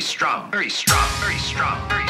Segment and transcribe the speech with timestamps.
[0.00, 0.50] very strong.
[0.50, 1.08] Very strong.
[1.20, 1.88] Very strong.
[1.90, 2.09] Very strong.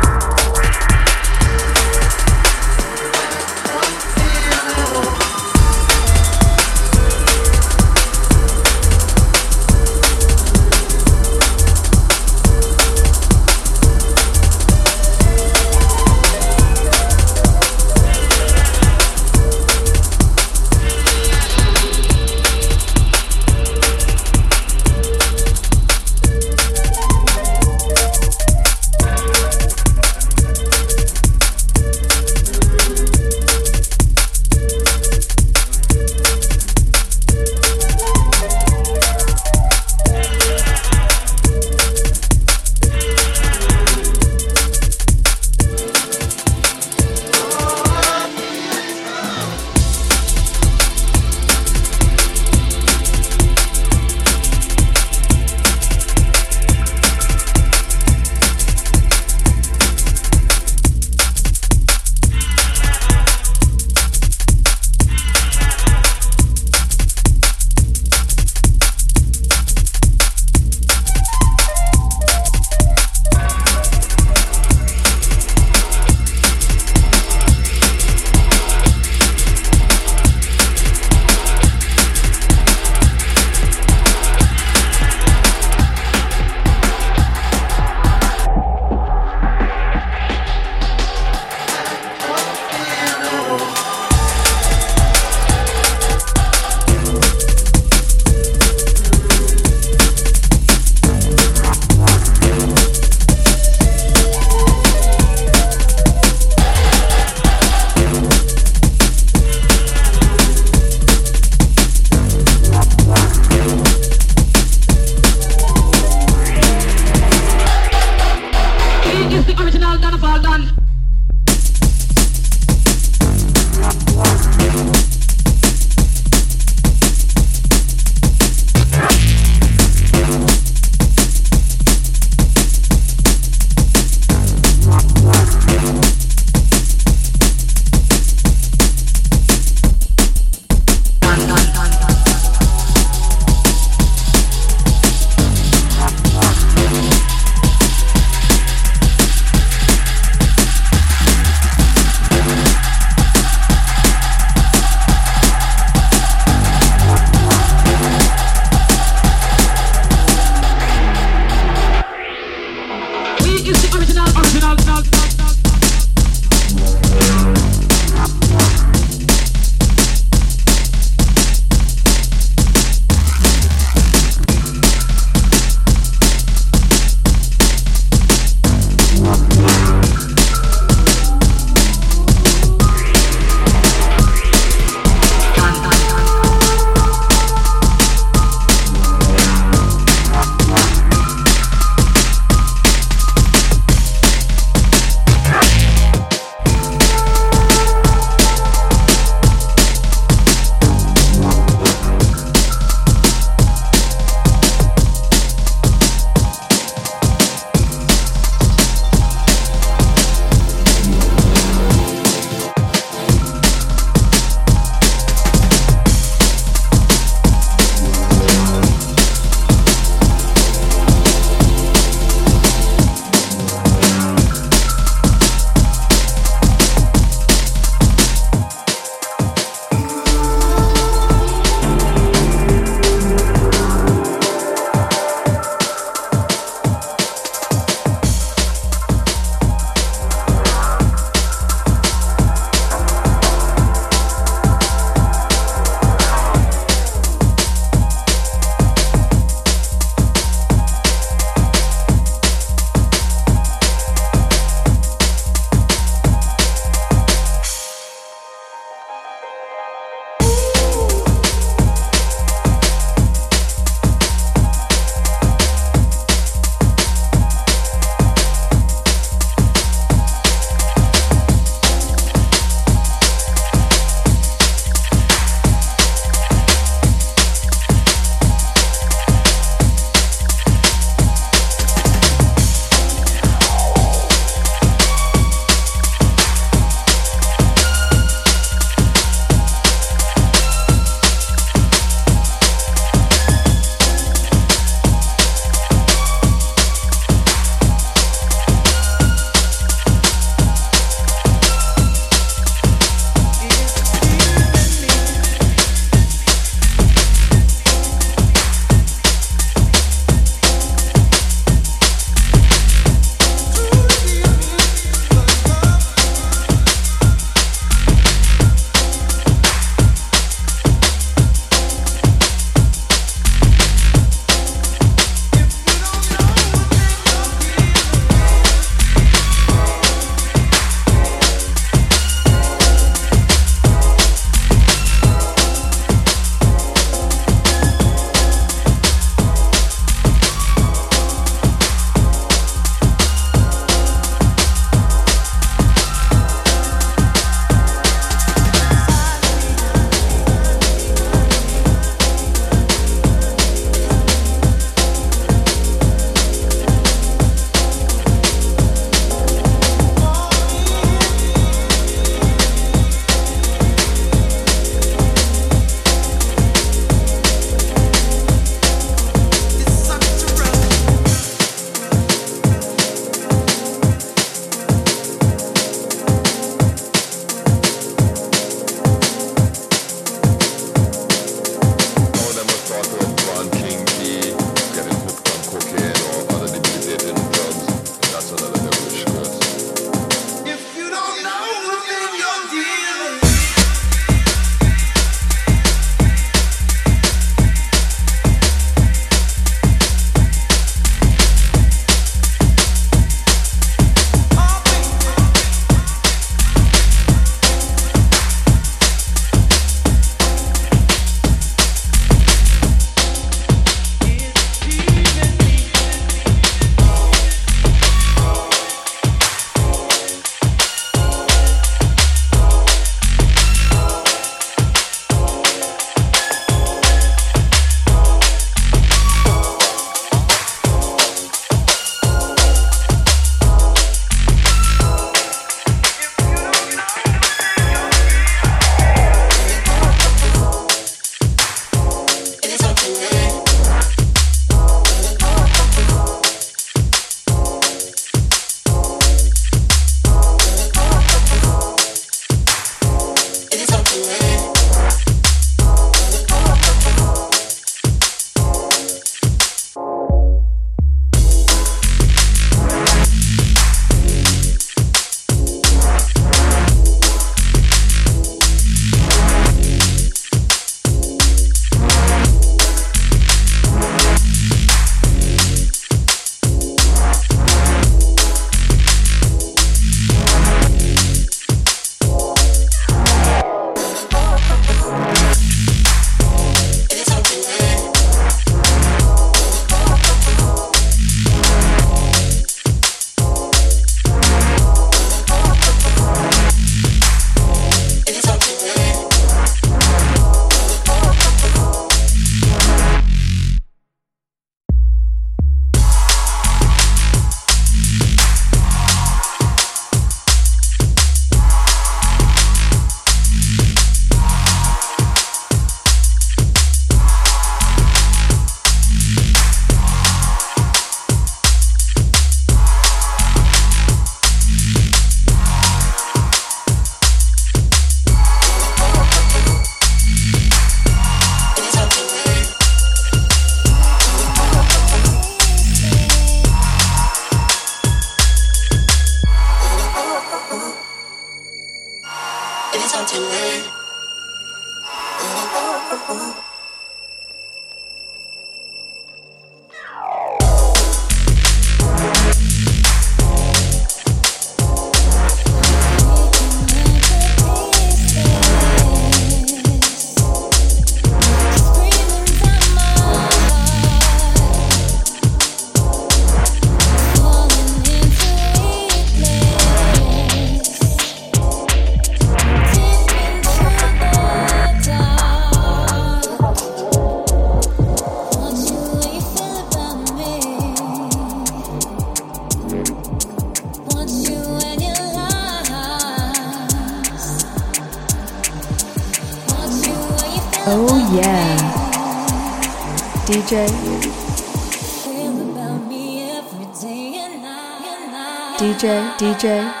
[599.41, 600.00] DJ,